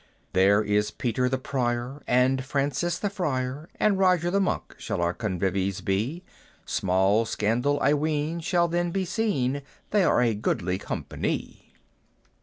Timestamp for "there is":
0.33-0.89